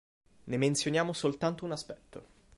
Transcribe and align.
Ne 0.47 0.57
menzioniamo 0.57 1.13
soltanto 1.13 1.63
un 1.63 1.73
aspetto. 1.73 2.25